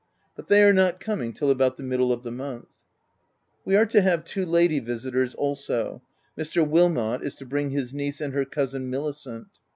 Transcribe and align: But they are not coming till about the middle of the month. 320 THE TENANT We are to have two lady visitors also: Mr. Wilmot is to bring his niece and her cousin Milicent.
But 0.35 0.47
they 0.47 0.63
are 0.63 0.73
not 0.73 0.99
coming 0.99 1.31
till 1.31 1.51
about 1.51 1.77
the 1.77 1.83
middle 1.83 2.11
of 2.11 2.23
the 2.23 2.31
month. 2.31 2.79
320 3.65 3.65
THE 3.65 3.65
TENANT 3.67 3.67
We 3.67 3.75
are 3.75 3.85
to 3.85 4.01
have 4.09 4.25
two 4.25 4.45
lady 4.49 4.79
visitors 4.79 5.35
also: 5.35 6.01
Mr. 6.35 6.67
Wilmot 6.67 7.21
is 7.23 7.35
to 7.35 7.45
bring 7.45 7.69
his 7.69 7.93
niece 7.93 8.19
and 8.19 8.33
her 8.33 8.43
cousin 8.45 8.89
Milicent. 8.89 9.45